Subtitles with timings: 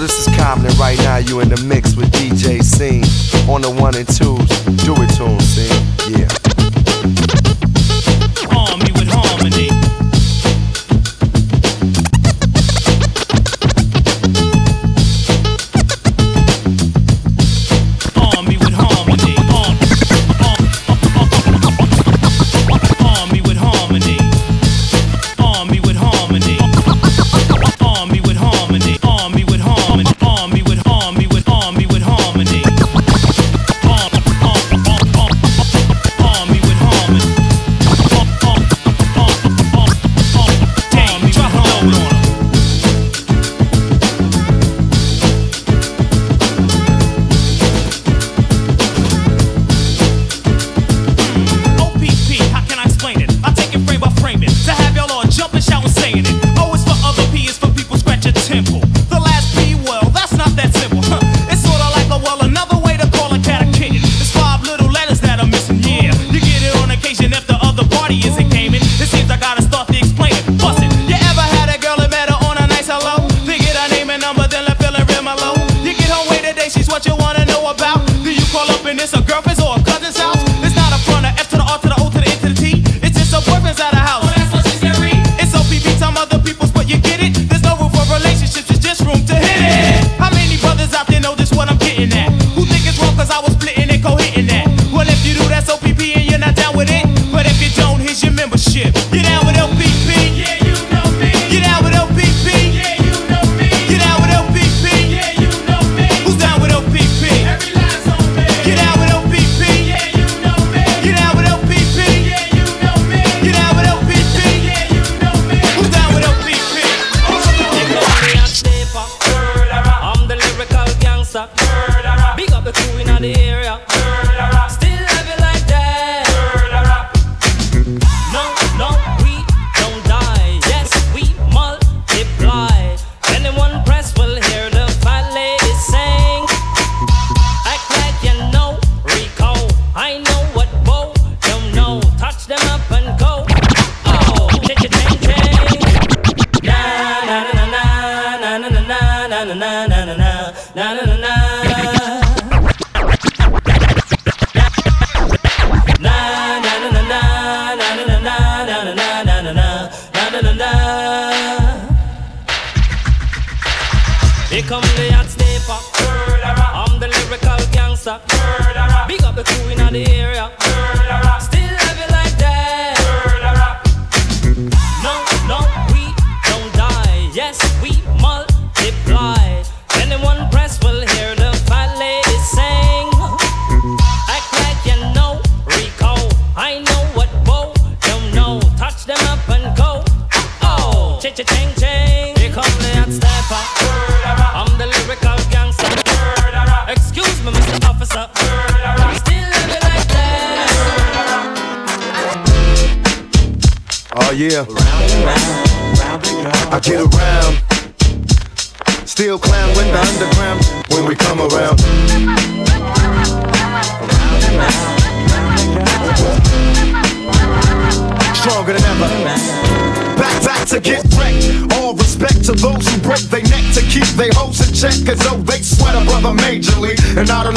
[0.00, 0.76] this is Compton.
[0.78, 3.04] Right now, you in the mix with DJ Scene
[3.48, 4.48] on the one and twos.
[4.84, 6.18] Do it to him, Scene.
[6.18, 6.39] Yeah.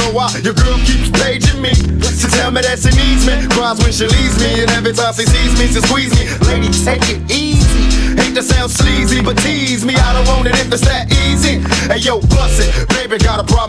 [0.03, 1.71] know why your girl keeps paging me.
[1.71, 3.47] To tell me that she needs me.
[3.55, 4.61] Cries when she leaves me.
[4.61, 6.25] And every time she sees me, she squeezes me.
[6.47, 7.42] Lady, take it easy.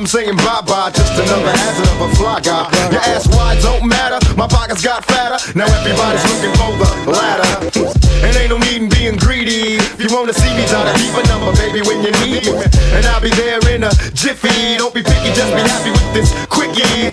[0.04, 2.68] I'm saying bye bye, just another hazard of a fly guy.
[2.92, 5.40] Your ass wide don't matter, my pockets got fatter.
[5.56, 7.48] Now everybody's looking for the ladder.
[8.20, 9.80] And ain't no need in being greedy.
[9.80, 12.68] If you wanna see me, try to keep a number, baby, when you need me.
[12.92, 14.76] And I'll be there in a jiffy.
[14.76, 17.08] Don't be picky, just be happy with this quickie.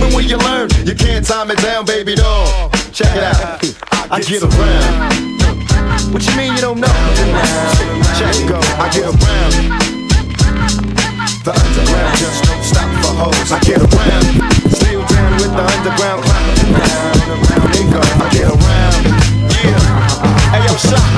[0.00, 0.68] When will you learn?
[0.84, 2.70] You can't time it down, baby doll.
[2.90, 3.91] Check it out.
[4.14, 6.12] I get around.
[6.12, 6.86] What you mean you don't know?
[8.18, 8.60] Check go.
[8.76, 9.54] I get around.
[11.42, 13.50] The underground just don't stop for hoes.
[13.50, 14.24] I get around,
[14.70, 16.44] still down with the underground clown.
[17.32, 18.91] Around and go, I get around.
[20.72, 20.78] Yeah.
[20.78, 21.12] Hey yo, shot.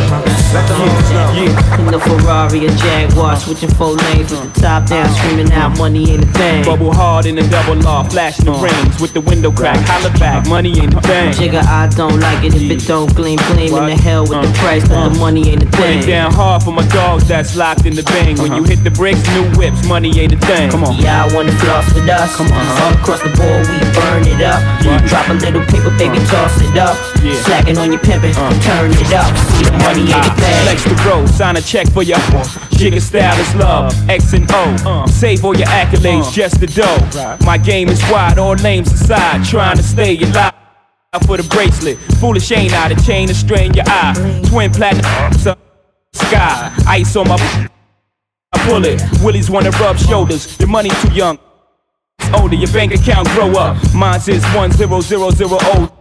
[0.54, 1.30] Let the hoes know.
[1.34, 1.94] Yeah.
[1.94, 6.24] a Ferrari, a Jaguar, switching four lanes with the top down, screaming out money ain't
[6.24, 6.64] a thing.
[6.64, 8.62] Bubble hard in the double law, flashing the uh.
[8.62, 9.78] rings with the window crack.
[9.86, 11.32] Holla back, money ain't a thing.
[11.32, 14.48] Jigga, I don't like it if it don't gleam, gleam in the hell with the
[14.48, 14.62] uh.
[14.62, 15.18] price, but the uh.
[15.18, 16.06] money ain't a Put it thing.
[16.06, 18.36] down hard for my dogs that's locked in the bang.
[18.38, 18.60] When uh-huh.
[18.60, 20.70] you hit the bricks, new whips, money ain't a thing.
[20.70, 20.98] Come on.
[20.98, 22.36] Yeah, I wanna floss with us.
[22.36, 24.58] Come on, all across the board, we burn it up.
[25.06, 26.96] Drop a little paper, baby, toss it up.
[27.22, 27.34] Yeah.
[27.42, 29.43] Slacking on your pimpin', turn it up.
[29.64, 30.62] The money ain't a thing.
[30.64, 32.18] Flex the road, sign a check for your
[32.78, 35.06] Jigga style is love, X and O.
[35.06, 37.44] Save all your accolades, just the dough.
[37.44, 40.52] My game is wide, all names aside, trying to stay alive.
[41.26, 44.14] For the bracelet, foolish ain't I, the chain to strain your eye.
[44.46, 45.56] Twin platinum,
[46.12, 47.68] sky, ice on my
[48.66, 49.22] it.
[49.22, 51.38] Willies wanna rub shoulders, your money too young.
[52.32, 53.76] Older, your bank account grow up.
[53.94, 55.93] Mine's is one zero zero zero oh.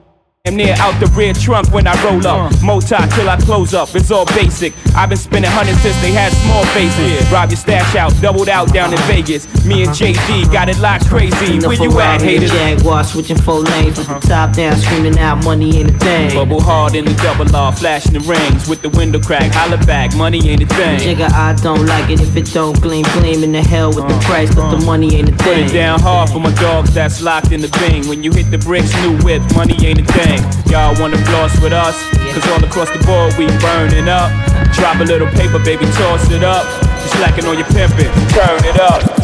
[0.46, 2.52] I'm near out the rear trunk when I roll up.
[2.52, 2.66] Uh.
[2.66, 4.74] Moti till I close up, it's all basic.
[4.94, 7.32] I've been spending hundreds since they had small faces.
[7.32, 9.48] Rob your stash out, doubled out down in Vegas.
[9.64, 11.66] Me and JD got it locked crazy.
[11.66, 12.52] Where you at, haters?
[12.52, 14.28] Jaguar, switching four lanes with the uh-huh.
[14.28, 16.36] top down, screaming out money ain't a thing.
[16.36, 19.50] Bubble hard in the double law, flashing the rings with the window crack.
[19.54, 21.00] Holla back, money ain't a thing.
[21.00, 24.16] Jigga, I don't like it if it don't gleam, gleam in the hell with the
[24.16, 24.86] uh, price, but the uh.
[24.86, 28.10] money ain't a Put it down hard for my dogs that's locked in the bing.
[28.10, 30.33] When you hit the bricks, new whip, money ain't a thing.
[30.72, 31.96] Y'all wanna floss with us?
[32.34, 34.32] Cause all across the board we burning up.
[34.74, 36.66] Drop a little paper, baby, toss it up.
[37.04, 39.23] You slacking on your pimpin', turn it up.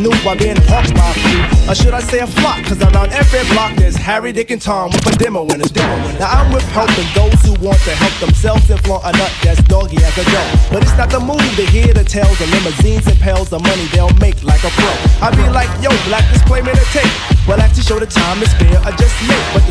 [0.00, 1.70] New by being hawked by a few.
[1.70, 2.64] Or should I say a flock?
[2.66, 5.94] Cause around every block there's Harry, Dick, and Tom with a demo in his demo.
[6.18, 9.62] Now I'm with helping those who want to help themselves and flaunt a nut that's
[9.70, 10.50] doggy as a dough.
[10.72, 13.86] But it's not the move to hear the tales of limousines and pails of money
[13.94, 14.92] they'll make like a pro.
[15.22, 17.14] I be like, yo, black display man a tape.
[17.46, 19.46] Well, I to show the time is fair, I just make.
[19.52, 19.63] But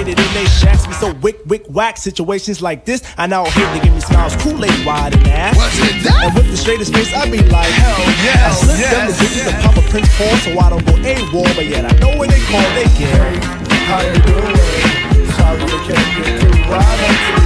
[0.00, 1.96] songs created in they shacks be so wick, wick, whack.
[1.96, 5.56] Situations like this, I now hate to give me smiles, Kool-Aid wide and ass.
[5.56, 6.24] Was it that?
[6.26, 8.48] And with the straightest face, I be like, hell yeah.
[8.48, 11.56] I slip them the digits and pop a Prince Paul so I don't go AWOL,
[11.56, 13.40] but yet I know when they call, they care.
[13.88, 14.56] How you doing?
[15.34, 16.60] Sorry I can't get through.
[16.70, 17.39] Why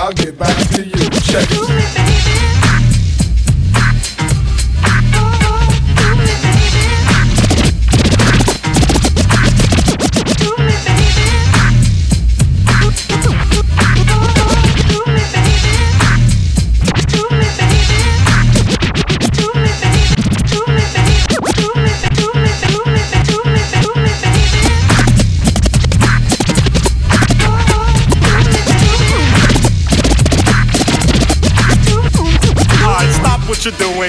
[0.00, 1.10] I'll get back to you.
[1.22, 2.27] Check it.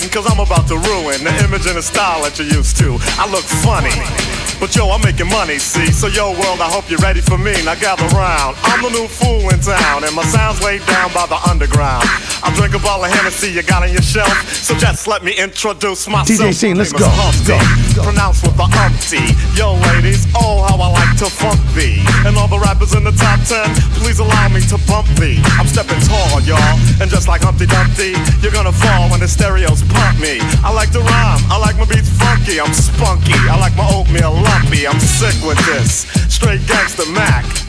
[0.08, 2.98] Cause I'm about to ruin the image and the style that you're used to.
[3.18, 3.96] I look funny.
[4.60, 5.88] But yo, I'm making money, see?
[5.88, 7.56] So yo, world, I hope you're ready for me.
[7.64, 8.60] Now gather round.
[8.68, 12.04] I'm the new fool in town, and my sound's laid down by the underground.
[12.44, 14.36] I drink a bottle of Hennessy you got on your shelf.
[14.52, 16.28] So just let me introduce myself.
[16.28, 19.24] DJ Scene, let's name go, Pronounced with the umpty.
[19.56, 22.04] Yo, ladies, oh, how I like to funk thee.
[22.28, 23.68] And all the rappers in the top ten,
[24.04, 25.40] please allow me to bump thee.
[25.56, 26.76] I'm stepping tall, y'all.
[27.00, 28.12] And just like Humpty Dumpty,
[28.44, 30.44] you're gonna fall when the stereos pump me.
[30.64, 33.34] I like to rhyme, I like my beats funky, I'm spunky.
[33.50, 36.08] I like my oatmeal lumpy, I'm sick with this.
[36.30, 37.69] Straight gangster Mac.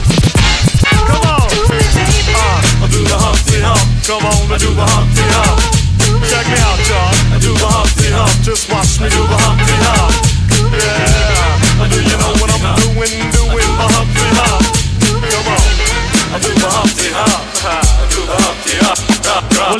[4.11, 5.55] Come on, I do the Humpty Hump.
[6.27, 7.15] Check me out, y'all.
[7.31, 8.43] I do the Humpty Hump.
[8.43, 10.11] Just watch me do the Humpty Hump.
[10.67, 11.79] Yeah.
[11.79, 13.07] I do you know what I'm doing?
[13.31, 14.67] Doing the Humpty Hump.
[15.15, 15.63] Come on.
[16.27, 17.39] I do the Humpty Hump.
[17.63, 18.99] I do the Humpty Hump.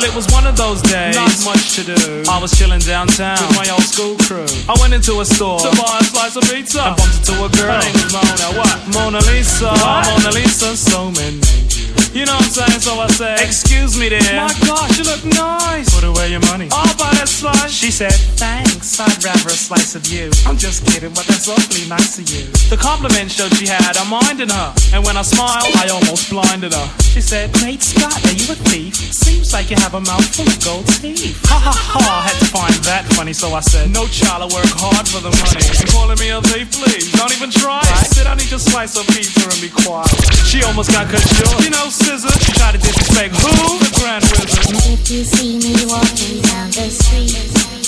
[0.00, 1.12] it was one of those days.
[1.12, 2.24] Not much to do.
[2.24, 4.48] I was chilling downtown with my old school crew.
[4.64, 6.80] I went into a store to buy a slice of pizza.
[6.80, 7.68] I bumped into a girl.
[7.68, 8.48] Her name was Mona.
[8.56, 8.80] What?
[8.96, 9.76] Mona Lisa.
[9.76, 10.72] Mona Lisa.
[10.72, 11.81] So many.
[12.12, 12.80] You know what I'm saying?
[12.84, 14.20] So I said, Excuse me, there.
[14.36, 15.88] My gosh, you look nice.
[15.88, 16.68] Put away your money.
[16.68, 17.72] I'll buy that slice.
[17.72, 19.00] She said, Thanks.
[19.00, 20.28] I'd rather a slice of you.
[20.44, 22.44] I'm just kidding, but that's awfully nice of you.
[22.68, 24.68] The compliment showed she had a mind in her.
[24.92, 26.88] And when I smiled, I almost blinded her.
[27.00, 28.92] She said, Great Scott, are you a thief?
[28.92, 31.40] Seems like you have a mouthful of gold teeth.
[31.48, 34.48] Ha ha ha, I had to find that funny, so I said, No child, I
[34.52, 35.64] work hard for the money.
[35.80, 37.08] You calling me a thief, please?
[37.16, 37.80] Don't even try.
[37.80, 40.12] I said, I need your slice of pizza and be quiet.
[40.44, 41.56] She almost got cut short.
[41.64, 43.78] You know, scissor, to disrespect who?
[43.78, 44.76] The Grand Wizard.
[44.90, 47.36] If you see me walking down the street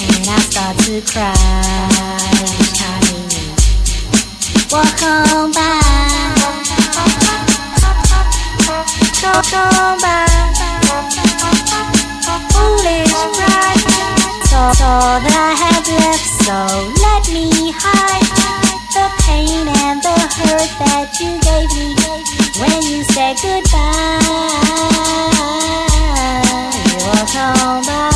[0.01, 1.35] and I start to cry,
[2.79, 3.53] honey,
[4.71, 5.81] walk on by.
[9.23, 10.27] Walk on by.
[12.53, 13.83] Foolish pride.
[14.41, 16.57] It's all that I have left, so
[17.03, 18.64] let me hide
[19.05, 21.93] the pain and the hurt that you gave me
[22.61, 24.21] when you said goodbye.
[26.89, 28.14] You walk on by.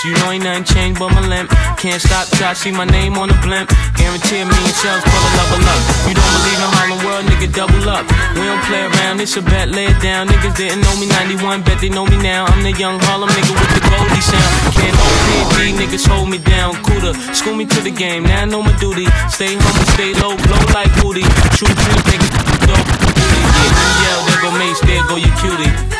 [0.00, 1.52] You know ain't nothing changed but my limp.
[1.76, 3.68] Can't stop till I see my name on the blimp.
[4.00, 5.80] Guarantee a million sales, pull a level up.
[6.08, 8.08] You don't believe in Harlem World, nigga, double up.
[8.32, 10.32] We don't play around, it's a bet, lay it down.
[10.32, 11.04] Niggas didn't know me
[11.36, 12.48] 91, bet they know me now.
[12.48, 14.52] I'm the young Harlem nigga with the Goldie sound.
[14.72, 16.80] Can't no PD, niggas hold me down.
[16.80, 19.04] Cooler, school me to the game, now I know my duty.
[19.28, 21.28] Stay humble, stay low, blow like booty.
[21.60, 22.32] True true niggas,
[22.64, 23.40] don't booty.
[23.52, 25.99] Yeah, yell, there go Mase, there go your cutie.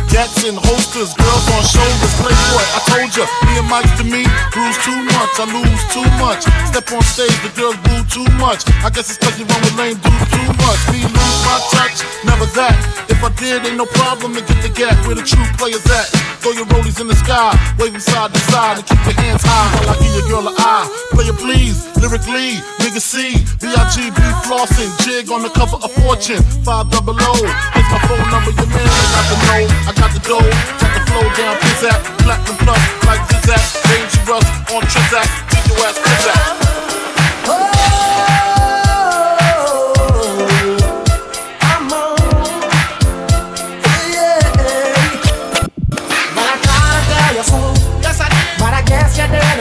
[0.11, 2.13] Gats in holsters, girls on shoulders.
[2.19, 4.27] Playboy, I told ya, me and Mike's to me.
[4.51, 6.43] Bruise too much, I lose too much.
[6.67, 8.67] Step on stage, the girls boo too much.
[8.83, 10.79] I guess it's cause you run with lame dudes too much.
[10.91, 12.75] Me lose my touch, never that.
[13.07, 16.11] If I did, ain't no problem to get the gap where the true players at.
[16.43, 19.69] Throw your rollies in the sky, waving side to side, and keep your hands high
[19.77, 20.89] while I give your girl an eye.
[21.13, 27.13] Player please, lyrically, nigga C, B-I-G-B flossing, jig on the cover of Fortune, five double
[27.13, 27.33] O.
[27.77, 30.49] Here's my phone number, your man, I got the know, I got the dough,
[30.81, 35.97] got the flow down, pizzazz, platinum plus, like Zizak, dangerous on Trizak, teach your ass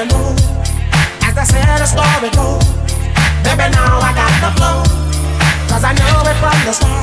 [0.06, 0.34] know.
[1.80, 2.64] The story goes.
[3.44, 4.82] Baby, now I got the flow.
[5.68, 6.99] Cause I knew it from the start.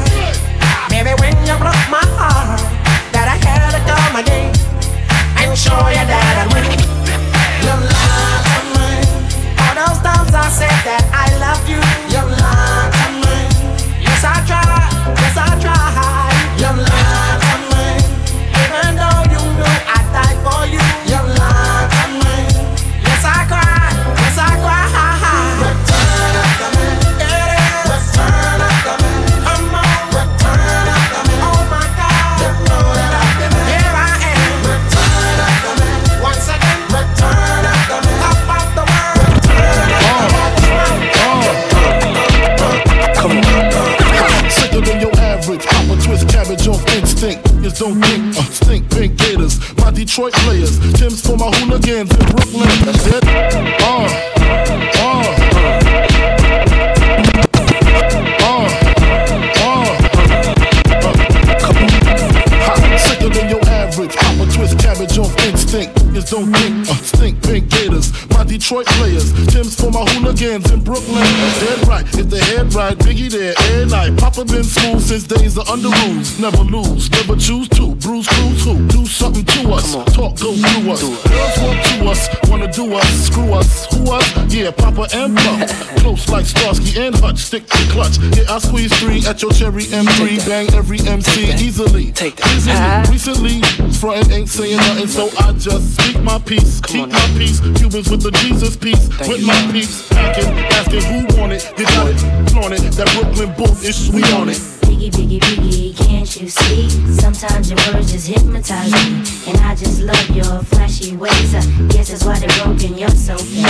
[75.57, 76.39] Days under rules.
[76.39, 77.09] Never lose.
[77.11, 77.95] Never choose to.
[77.95, 78.87] Bruise, Cruz who?
[78.87, 79.93] Do something to us.
[80.13, 81.01] Talk go through us.
[81.01, 82.49] Girls want to us.
[82.49, 83.27] Wanna do us.
[83.27, 83.85] Screw us.
[83.93, 84.53] Who us?
[84.53, 85.69] Yeah, Papa and Pump.
[86.01, 87.37] Close like Starsky and Hutch.
[87.37, 88.17] Stick to clutch.
[88.37, 90.47] Yeah, I squeeze three at your cherry M3.
[90.47, 92.11] Bang every MC easily.
[92.11, 93.07] Take that.
[93.09, 93.61] Recently,
[93.93, 96.81] frontin' ain't saying nothing, so I just speak my peace.
[96.81, 97.59] Keep my peace.
[97.59, 99.07] Cubans with the Jesus peace.
[99.27, 100.07] with my peace.
[100.09, 101.63] Packing, asking who want it.
[101.77, 102.49] You got it.
[102.51, 102.91] Flaunt it.
[102.93, 104.76] That Brooklyn boom is sweet on it.
[104.87, 106.89] Biggie, biggie, biggie, can't you see?
[107.11, 109.21] Sometimes your words just hypnotize me.
[109.51, 111.53] And I just love your flashy ways.
[111.53, 113.65] I guess that's why they're broken, you're so fake.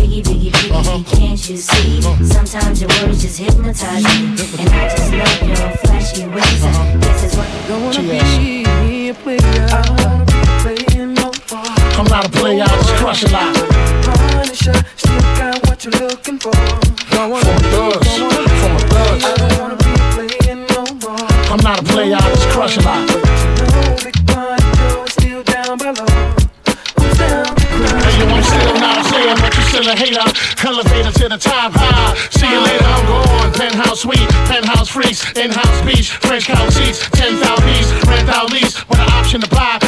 [0.00, 1.04] Biggie, biggie, biggie, uh-huh.
[1.14, 1.98] can't you see?
[1.98, 2.24] Uh-huh.
[2.24, 4.32] Sometimes your words just hypnotize me.
[4.58, 6.64] And I just love your flashy ways.
[6.64, 7.00] I uh-huh.
[7.00, 9.38] guess that's why Don't wanna be a player.
[9.42, 11.68] I wanna be playing no ball.
[12.00, 13.54] I'm not a player, I just crush a lot.
[14.32, 16.52] Punisher, still got what you're looking for.
[17.10, 18.45] Don't wanna From be, don't wanna
[29.88, 30.22] a hater.
[30.66, 32.14] Elevator to the top high.
[32.30, 33.52] See you later, I'm gone.
[33.52, 38.98] Penthouse suite, penthouse freaks, in-house beach, French couch seats, 10,000 piece, rent out lease, with
[38.98, 39.78] an option to buy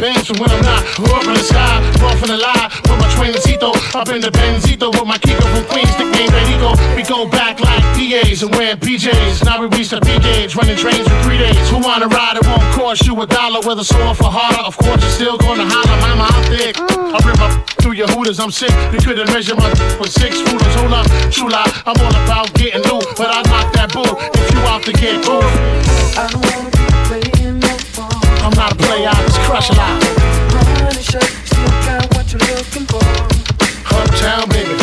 [0.00, 0.80] when I'm not.
[1.12, 2.72] Up in the sky, born from the lie.
[2.88, 4.88] put my twinzito, up in the Benzito.
[4.88, 6.72] With my Kiko from Queens, nickname Benico.
[6.96, 9.44] We go back like DAs and wear PJs.
[9.44, 11.68] Now we reach the B gauge, running trains for three days.
[11.68, 12.40] Who wanna ride?
[12.40, 13.60] It won't cost you a dollar.
[13.60, 15.96] Whether sore for harder, of course you're still gonna holler.
[16.00, 16.80] Mama, I'm thick.
[16.80, 17.50] I rip my
[17.84, 18.72] through your hooters, I'm sick.
[18.92, 19.68] You couldn't measure my
[20.00, 20.74] with six footers.
[20.80, 21.68] Hold up, true lie.
[21.84, 25.20] I'm all about getting new, but I knock that boo if you out to get
[25.24, 25.44] cool.
[26.16, 26.79] I don't wanna
[28.50, 30.02] I'm not a player, I just crush a lot.
[30.82, 31.02] Honey,
[32.16, 32.98] what you looking for.
[33.94, 34.79] Uptown, baby.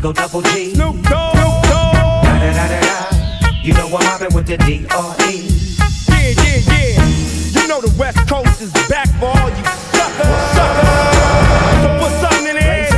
[0.00, 0.72] Digo Double G.
[0.74, 1.36] Snoop Dogg.
[1.36, 2.24] Snoop Dogg.
[2.24, 3.50] Da da da da da.
[3.62, 5.44] You know I'm mobbing with the D.R.E.
[6.08, 7.60] Yeah, yeah, yeah.
[7.60, 10.40] You know the West Coast is back for all you suckers.
[10.56, 11.82] Suckers.
[11.82, 12.88] So put something in the air.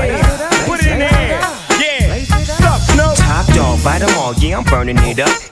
[0.64, 1.40] Put it in the air.
[1.82, 2.22] Yeah.
[2.22, 3.16] Suck, Snoop.
[3.16, 5.51] Top dog, bite them all, yeah, I'm burning it up.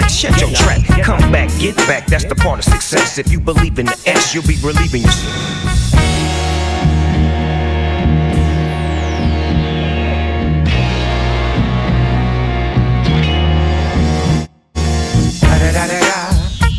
[0.01, 0.83] trick, shut your trap.
[1.03, 3.17] Come back, get back, that's the part of success.
[3.17, 5.67] If you believe in the S, you'll be relieving yourself.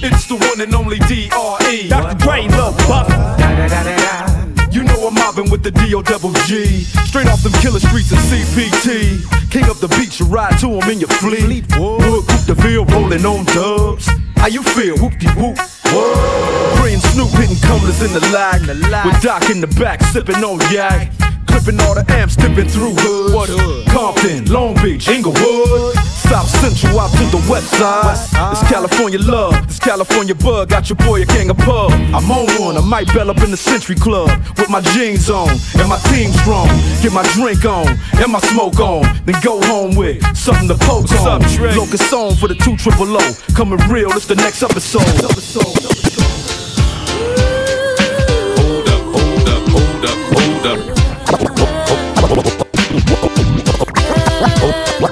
[0.05, 1.89] It's the one and only D.R.E.
[1.89, 2.19] Dr.
[2.19, 3.42] Dre, Lil Buff.
[5.53, 6.01] With the D.O.
[6.01, 6.85] double G.
[7.05, 9.21] Straight off them killer streets of CPT.
[9.51, 11.69] King up the beach, you ride to him in your fleet.
[11.77, 14.09] Wood, Coupe de Ville, rolling on dubs.
[14.37, 14.97] How you feel?
[14.97, 15.57] Whoop de whoop.
[16.81, 18.63] Praying Snoop hitting cumblers in the lag.
[19.05, 21.13] With Doc in the back, sipping on yak.
[21.47, 23.35] Clipping all the amps, dipping through hoods.
[23.35, 23.87] What hood?
[23.89, 26.02] Compton, Long Beach, Inglewood.
[26.43, 28.19] South Central out to the west side.
[28.51, 30.71] It's California love, this California bug.
[30.71, 31.93] Got your boy a king of pub.
[31.93, 34.29] I'm on one, I might bell up in the Century Club
[34.59, 36.67] with my jeans on and my team strong.
[37.01, 37.87] Get my drink on
[38.19, 41.43] and my smoke on, then go home with something to poke What's on.
[41.45, 41.75] up, Dre?
[41.77, 43.35] Locus on for the two triple O.
[43.55, 45.03] Coming real, it's the next episode.
[45.03, 45.63] episode.
[48.59, 49.07] Hold up.
[54.99, 55.12] Hold up.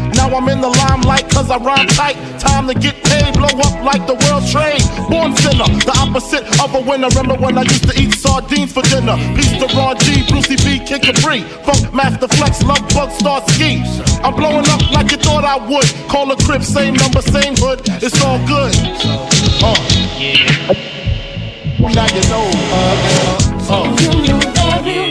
[0.21, 2.13] Now I'm in the limelight cause I rhyme tight.
[2.37, 4.77] Time to get paid, blow up like the world trade.
[5.09, 7.09] Born sinner, the opposite of a winner.
[7.09, 9.17] Remember when I used to eat sardines for dinner?
[9.33, 11.41] Peace to Ron G, Brucey B, Kid Capri.
[11.65, 13.81] Funkmaster Flex, Love Bug, Starski.
[14.21, 15.89] I'm blowing up like you thought I would.
[16.07, 17.81] Call a crib, same number, same hood.
[18.05, 18.77] It's all good.
[19.65, 19.73] Uh.
[21.81, 22.45] Now you know.
[22.69, 24.21] Uh, uh.
[24.61, 25.10] I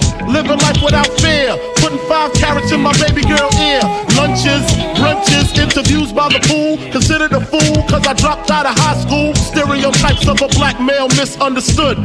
[0.27, 1.55] Living life without fear.
[1.77, 3.81] Putting five carats in my baby girl ear.
[4.15, 4.63] Lunches,
[4.97, 6.77] brunches, interviews by the pool.
[6.91, 9.33] Considered a fool cause I dropped out of high school.
[9.35, 11.97] Stereotypes of a black male misunderstood.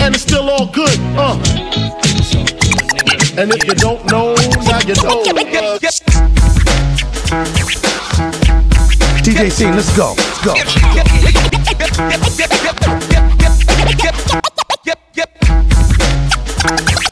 [0.00, 0.98] And it's still all good.
[1.16, 1.38] Uh.
[3.36, 5.22] And if you don't know, now you know.
[5.22, 5.78] Uh,
[9.24, 10.14] DJ Scene, let's go.
[10.16, 10.54] Let's go.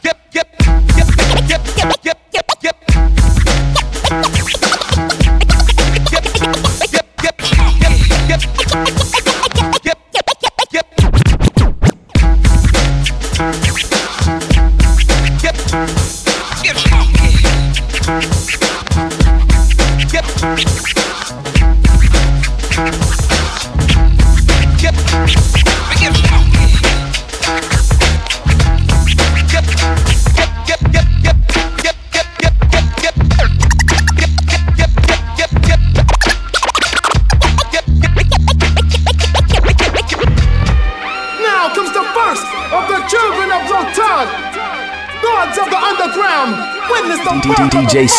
[0.03, 0.22] Yep.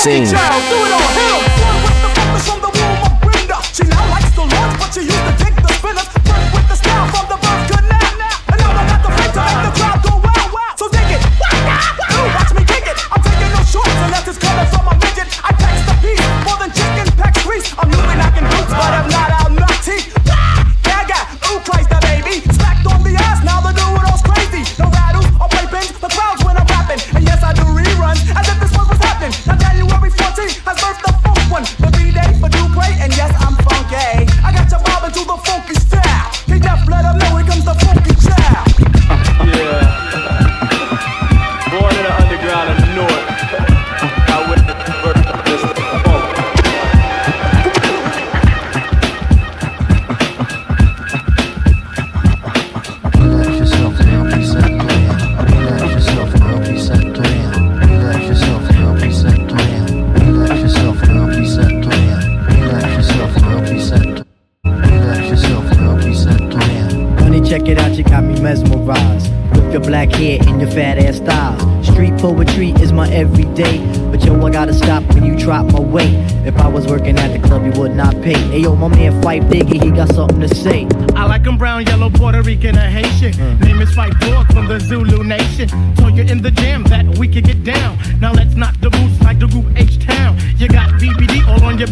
[0.04, 0.43] scenes.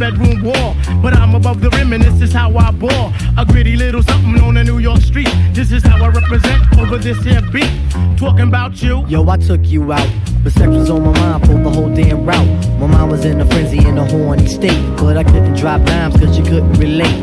[0.03, 0.75] Bedroom wall.
[1.01, 3.13] But I'm above the rim and this is how I ball.
[3.39, 5.31] A gritty little something on the New York street.
[5.53, 7.71] This is how I represent over this here beat.
[8.17, 9.07] Talking about you.
[9.07, 10.11] Yo, I took you out.
[10.43, 12.53] But sex was on my mind for the whole damn route.
[12.81, 14.83] My mind was in a frenzy in a horny state.
[14.97, 17.21] But I couldn't drop dimes cause you couldn't relate.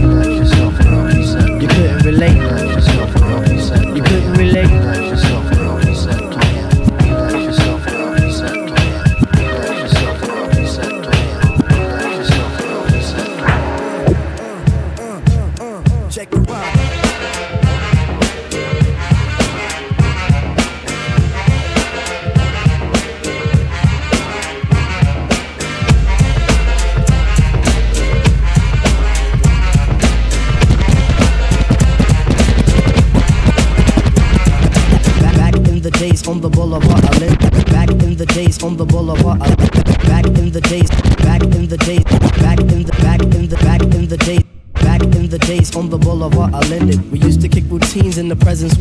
[0.00, 2.38] Relax yourself, girl, be set You couldn't relate.
[2.38, 5.11] Relax yourself, girl, be set You couldn't relate.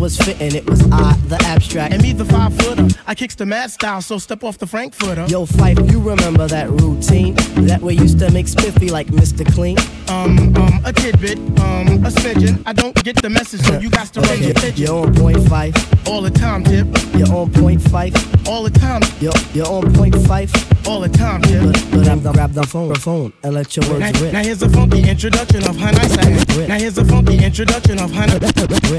[0.02, 0.56] Was fitting.
[0.56, 1.94] It was I, the abstract.
[1.94, 2.81] And me, the five footer.
[3.12, 5.26] I kicks the mad style, so step off the Frankfurter.
[5.28, 7.36] Yo, Phife, you remember that routine?
[7.68, 9.46] That we used to make spiffy like Mr.
[9.54, 9.78] Clean?
[10.08, 12.64] Um, um, a tidbit, um, a smidgen.
[12.66, 14.80] I don't get the message, so you got to raise your pitch.
[14.80, 15.74] You're on point five.
[16.08, 16.88] All the time, tip.
[17.14, 18.14] You're on point five.
[18.48, 19.02] All the time.
[19.20, 20.50] You're, you're on point five.
[20.88, 21.64] All the time, tip.
[21.64, 24.34] But, but I'm the grab the phone, phone and let your words Now, rip.
[24.34, 26.68] now here's a funky introduction of how nice I am.
[26.70, 28.42] Now here's a funky introduction of how nice.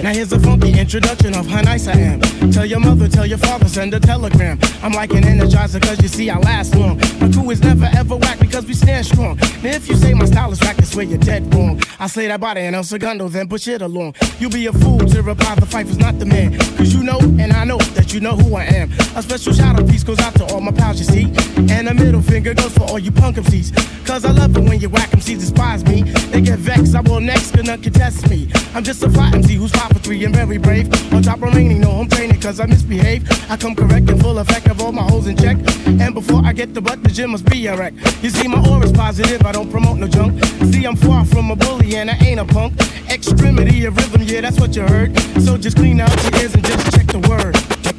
[0.03, 2.20] Now here's a funky introduction of how nice I am.
[2.53, 4.59] Tell your mother, tell your father, send a telegram.
[4.83, 6.99] I'm like an energizer cause you see I last long.
[7.21, 9.37] My crew is never ever whack because we stand strong.
[9.62, 11.81] Now if you say my style is whack, I swear you're dead wrong.
[11.98, 14.15] I slay that body and El Segundo, then push it along.
[14.38, 16.59] You'll be a fool to reply the fight is not the man.
[16.77, 18.90] Cause you know and I know that you know who I am.
[19.17, 21.25] A special shout out piece goes out to all my pals you see.
[21.73, 23.73] And a middle finger goes for all you punk MCs.
[24.07, 26.03] Cause I love it when you whack MCs despise me.
[26.33, 28.50] They get vexed, I will next, cause none can test me.
[28.75, 30.88] I'm just a fly MC who's five for three and very brave.
[31.13, 33.23] On top remaining, no home training cause I misbehave.
[33.50, 35.57] I come correct and full effect of all my holes in check.
[35.87, 37.95] And before I get the butt, the gym must be a wreck.
[38.23, 40.43] You see, my aura's positive, I don't promote no junk.
[40.73, 42.75] See, I'm far from a bully and I ain't a punk.
[43.11, 45.19] Extremity of rhythm, yeah, that's what you heard.
[45.43, 47.55] So just clean out your ears and just check the word.
[47.83, 47.99] Check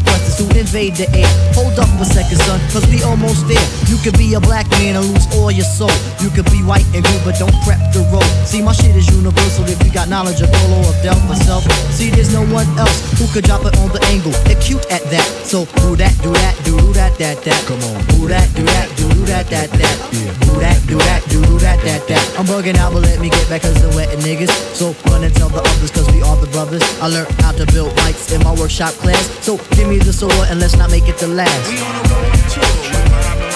[0.61, 1.27] invade the air.
[1.57, 3.65] Hold up a second, son, cause we almost there.
[3.89, 5.91] You could be a black man and lose all your soul.
[6.21, 8.29] You could be white and good, but don't prep the road.
[8.45, 11.65] See, my shit is universal if you got knowledge of Polo or or self.
[11.89, 14.33] See, there's no one else who could drop it on the angle.
[14.45, 15.25] Acute at that.
[15.43, 17.61] So, do that, do that, do that, that, that.
[17.65, 17.97] Come on.
[18.13, 19.97] Do that, do that, do that, that, that.
[20.45, 22.39] Do that, do that, do that, that, that.
[22.39, 24.51] I'm bugging out, but let me get back cause they're wetting niggas.
[24.75, 26.83] So, run and tell the others cause we are the brothers.
[27.01, 29.21] I learned how to build mics in my workshop class.
[29.45, 31.71] So, give me the sword and let's not make it the last.
[31.71, 33.50] Ain't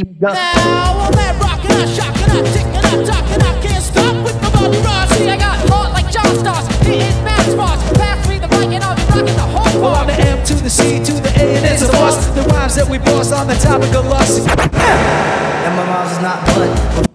[0.00, 0.68] that freaky.
[0.68, 4.50] Now I'm at rockin', I shockin', I tickin', I talkin', I can't stop with my
[4.52, 5.08] body rock.
[5.10, 7.82] See, I got heart like John Starks, hitting mad spots.
[7.98, 10.54] Pass me the mic and I'll be rockin' the whole Oh, I'm the M to
[10.54, 12.34] the C to the A and it's a bust.
[12.34, 14.48] The rhymes that we boss on the topic of lust.
[14.48, 17.08] And my rhymes is not blunt, but.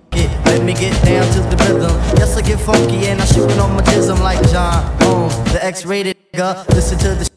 [0.46, 1.92] Let me get down to the rhythm.
[2.16, 6.16] Yes, I get funky and I shootin' on my jism like John Holmes, the X-rated
[6.32, 6.68] nigga.
[6.70, 7.33] Listen to the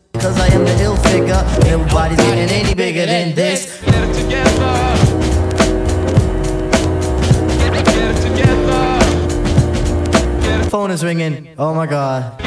[10.76, 11.48] Phone is ringing.
[11.56, 12.38] Oh my god.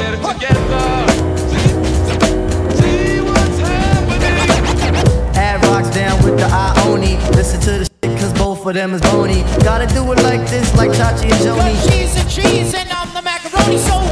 [5.36, 7.17] Ad-Rock's down with the Ione.
[7.32, 9.41] Listen to the shit cause both of them is bony.
[9.63, 11.73] Gotta do it like this, like Chachi and Joanie.
[11.73, 14.09] Cause cheese and cheese and I'm the macaroni, so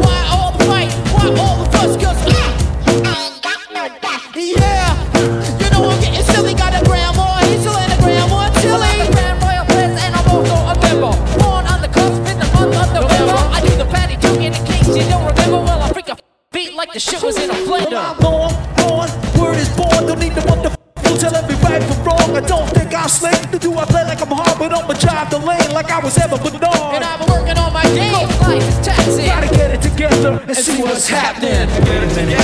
[16.97, 17.93] the shit was in a blender.
[17.93, 18.49] I'm born,
[18.81, 20.09] born, word is born.
[20.09, 22.35] Don't need the motherfucker telling me right from wrong.
[22.35, 23.37] I don't think I'm slick.
[23.61, 26.37] Do I play like I'm hard, but I'ma drive the lane like I was ever
[26.37, 26.95] but on.
[26.95, 28.25] And I've been working on my game.
[28.41, 29.27] Life is taxing.
[29.27, 31.69] Gotta get it together and see what's happening.
[31.85, 32.41] Wait a minute.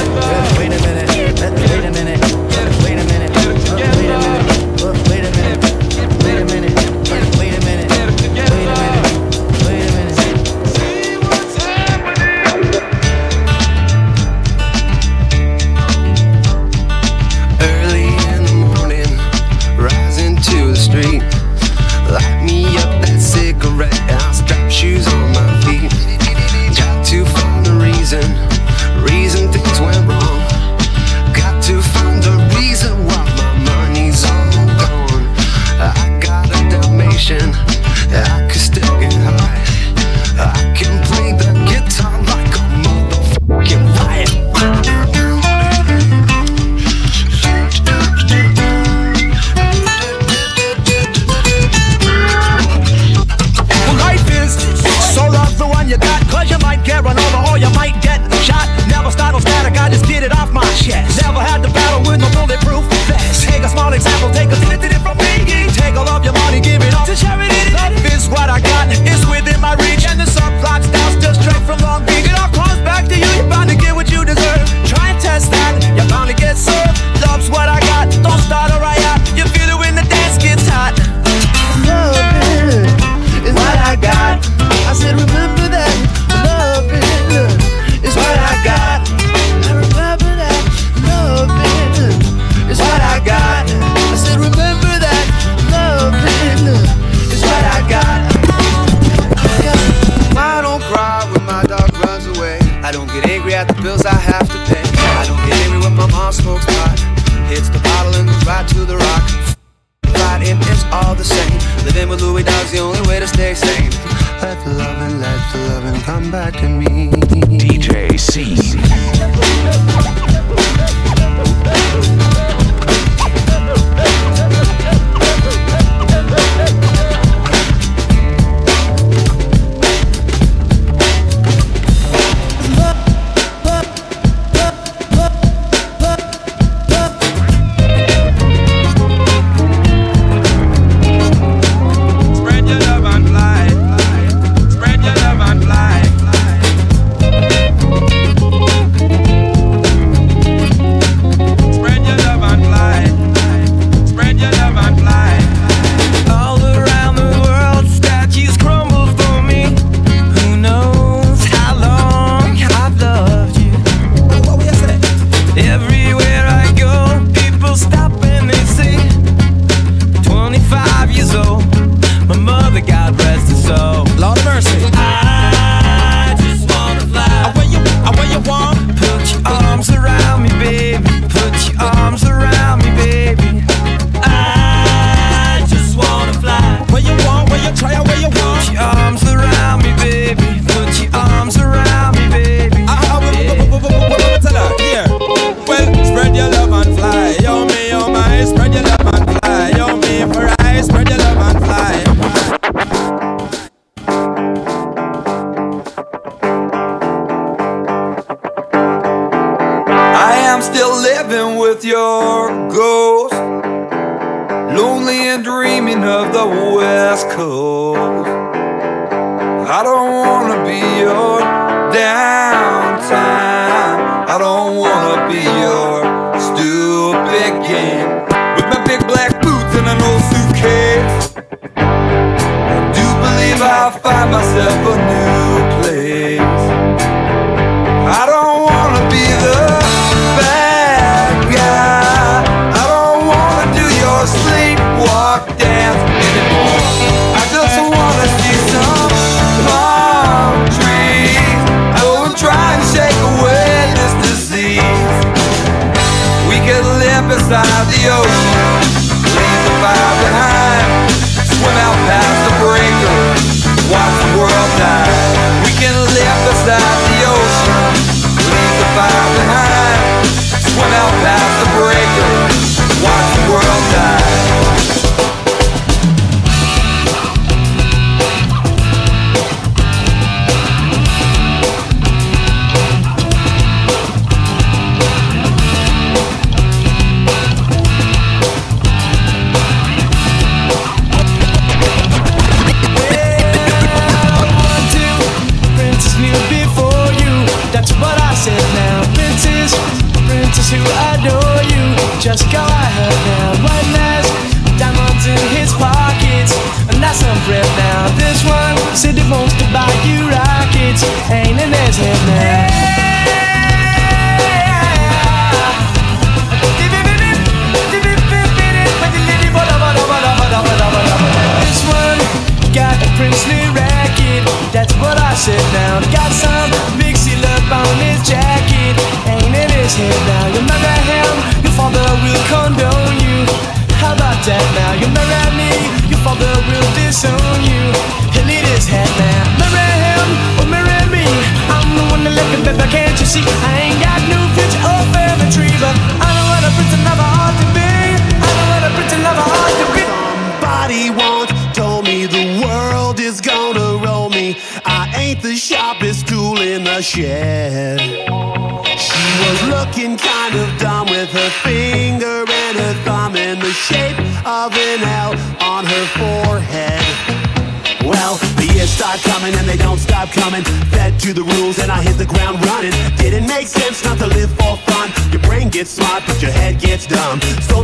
[0.61, 1.09] Wait a minute.
[1.09, 2.12] Wait a minute.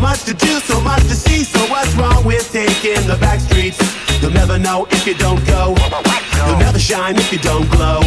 [0.10, 1.44] much to do, so much to see.
[1.44, 3.78] So what's wrong with taking the back streets?
[4.20, 5.78] You'll never know if you don't go.
[6.46, 8.02] You'll never shine if you don't glow.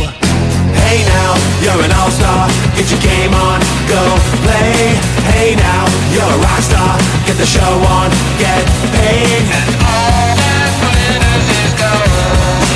[0.82, 1.30] Hey now,
[1.62, 2.50] you're an all-star.
[2.74, 4.02] Get your game on, go
[4.42, 4.98] play.
[5.30, 6.98] Hey now, you're a rock star.
[7.22, 8.10] Get the show on,
[8.42, 8.62] get
[8.98, 9.46] paid.
[9.54, 12.66] And all that glitters is gold.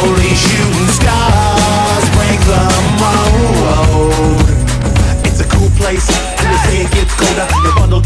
[0.00, 2.64] Only shooting stars break the
[3.04, 4.48] mold.
[5.28, 6.08] It's a cool place,
[6.40, 7.71] and they say it gets colder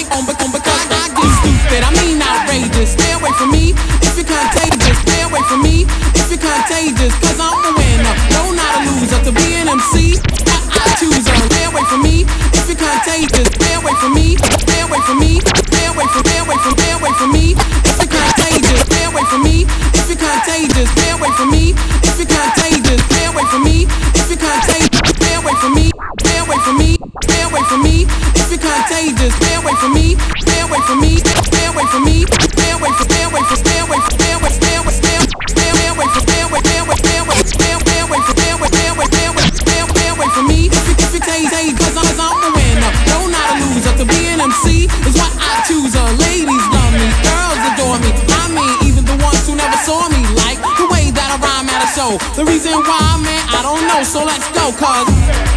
[0.00, 1.82] Mic on because I get stupid.
[1.84, 2.92] I mean outrageous.
[2.96, 4.96] Stay away from me if you're contagious.
[5.04, 5.84] Stay away from me
[6.16, 7.12] if you're contagious.
[7.20, 9.20] Cause I'm a winner, no not a loser.
[9.28, 10.16] To be an MC,
[10.48, 11.36] I, choose her.
[11.52, 13.48] Stay away from me if you're contagious.
[13.60, 14.36] Stay away from me.
[14.40, 15.40] Stay away from me.
[15.68, 16.22] Stay away from.
[16.24, 16.72] Stay away from.
[16.80, 18.80] Stay away from me if you're contagious.
[18.88, 20.88] Stay away from me if you're contagious.
[20.96, 23.00] Stay away from me if you're contagious.
[23.12, 23.84] Stay away from me
[24.16, 25.12] if you're contagious.
[25.20, 25.90] Stay away from me.
[26.24, 26.96] Stay away from me.
[27.20, 28.29] Stay away from me
[28.60, 29.34] contagious.
[29.40, 30.16] Stay away from me.
[30.44, 31.16] Stay away from me.
[31.18, 32.24] Stay away from me.
[32.28, 33.06] Stay away from.
[33.08, 33.56] Stay away from.
[33.56, 34.12] Stay away from.
[34.12, 34.52] Stay away.
[34.52, 34.96] Stay away.
[35.48, 35.88] Stay away.
[35.88, 36.22] Stay away from.
[36.22, 36.60] Stay away.
[36.68, 37.38] Stay away.
[37.40, 37.80] Stay away.
[37.80, 38.36] Stay away from.
[38.36, 38.68] Stay away.
[38.68, 39.00] Stay away.
[39.00, 39.10] Stay away.
[39.10, 39.46] Stay away.
[39.90, 40.68] Stay away from me.
[40.68, 42.90] If you if you hey, cause I'm cause I'm a winner.
[43.08, 43.94] No, not a loser.
[43.98, 45.96] To be an MC is what I choose.
[45.96, 48.10] Uh, ladies love me, girls adore me.
[48.36, 51.68] I mean, even the ones who never saw me like the way that I rhyme
[51.68, 52.16] at a show.
[52.36, 54.02] The reason why, man, I don't know.
[54.04, 55.49] So let's go, cause.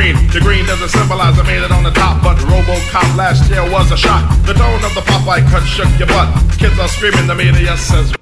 [0.00, 0.16] Green.
[0.32, 3.90] The green doesn't symbolize I made it on the top, but Robocop last year was
[3.92, 4.24] a shot.
[4.46, 6.28] The tone of the Popeye cut shook your butt.
[6.58, 8.19] Kids are screaming, the media says.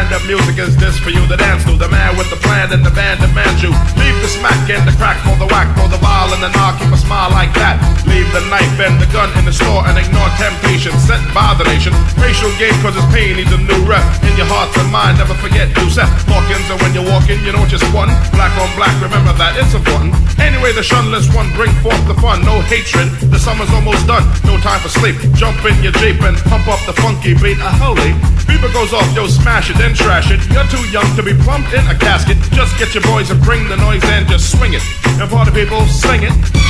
[0.00, 1.76] Kind of music is this for you to dance to?
[1.76, 3.68] The man with the plan and the band demands you.
[4.00, 6.80] Leave the smack and the crack for the whack, for the ball and the knock,
[6.80, 7.76] keep a smile like that.
[8.08, 11.68] Leave the knife and the gun in the store and ignore temptation sent by the
[11.68, 11.92] nation.
[12.16, 14.00] Racial game cause it's pain needs a new rep.
[14.24, 16.64] In your hearts and mind, never forget who Seth Hawkins.
[16.72, 18.08] And when you're walking, you don't just one.
[18.32, 20.16] Black on black, remember that it's important.
[20.40, 22.40] Anyway, the shunless one bring forth the fun.
[22.40, 24.24] No hatred, the summer's almost done.
[24.48, 25.20] No time for sleep.
[25.36, 27.60] Jump in your Jeep and pump up the funky beat.
[27.60, 28.16] A holy.
[28.48, 30.40] Beaver goes off, yo, smash it, then trash it.
[30.52, 32.36] You're too young to be plumped in a casket.
[32.52, 34.82] Just get your boys and bring the noise and just swing it.
[35.04, 36.69] And party people, sing it.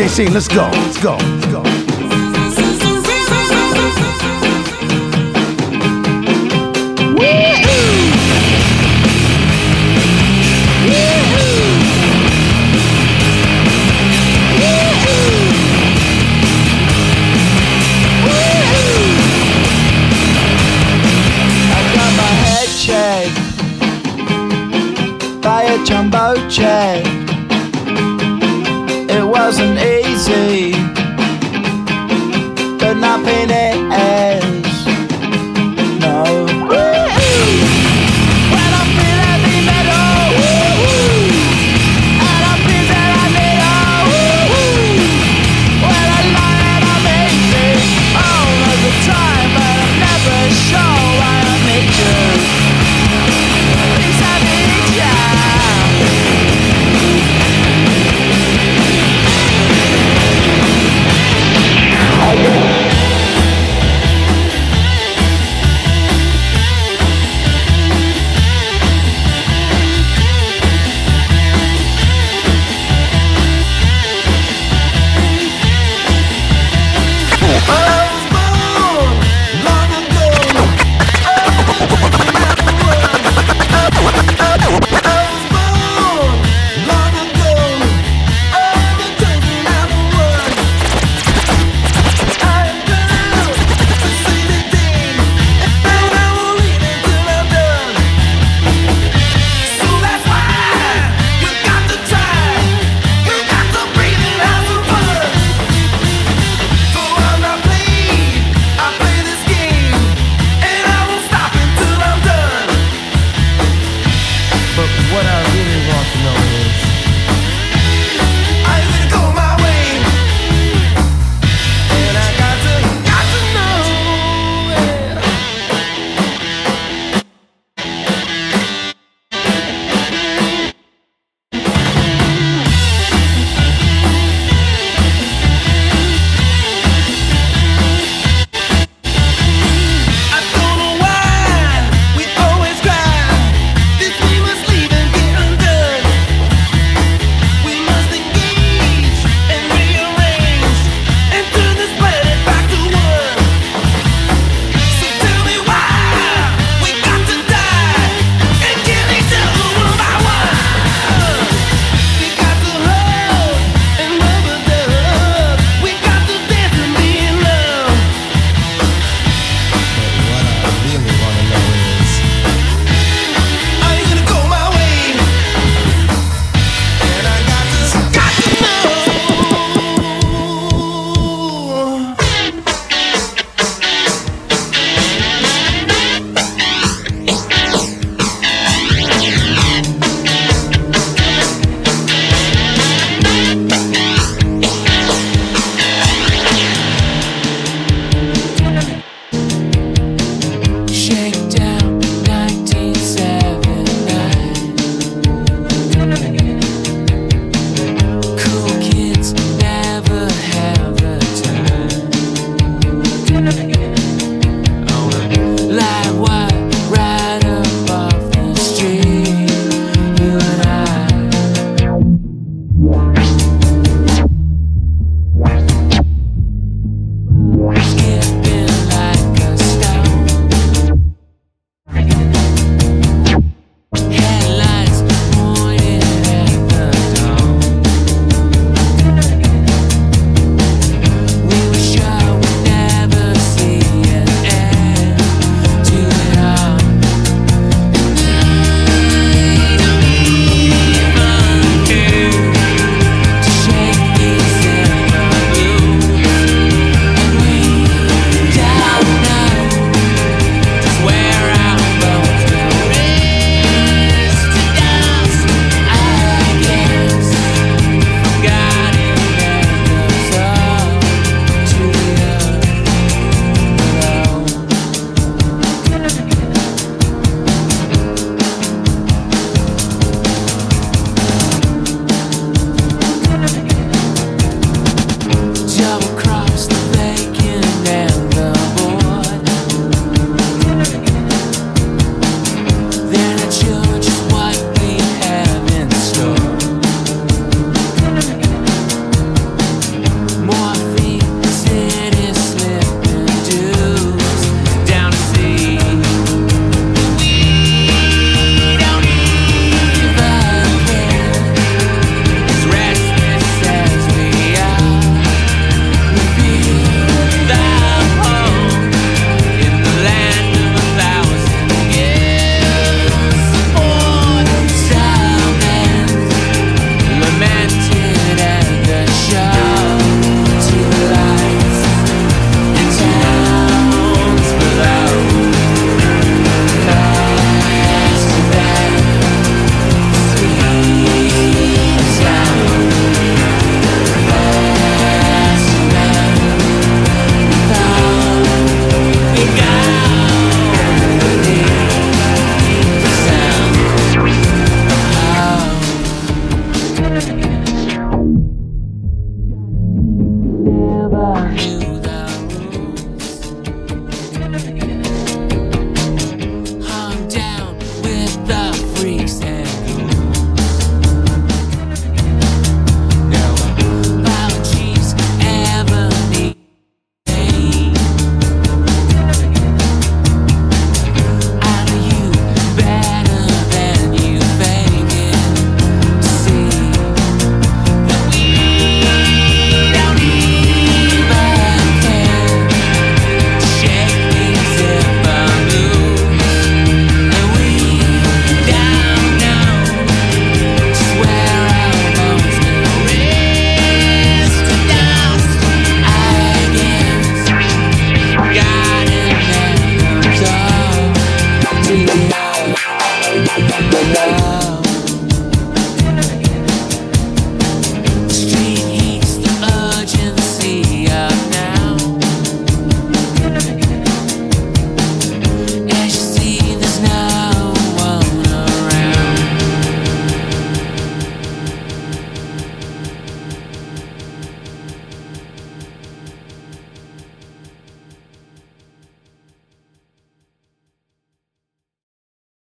[0.00, 0.24] Let's go.
[0.24, 0.70] Let's go.
[1.18, 1.60] Let's go.
[21.62, 23.36] I got my head shaved
[25.42, 27.09] by a jumbo jet.
[29.50, 30.69] Wasn't easy,